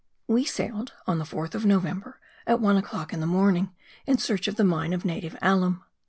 [0.27, 3.69] We sailed on the 4th of November, at one o'clock in the morning,
[4.07, 5.83] in search of the mine of native alum.